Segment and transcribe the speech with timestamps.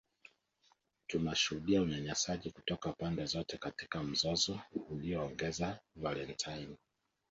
[1.07, 4.59] Tunashuhudia unyanyasaji kutoka pande zote katika mzozo,
[4.91, 6.77] aliongeza Valentine